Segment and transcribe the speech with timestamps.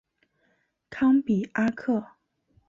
[0.89, 2.03] 康比阿克。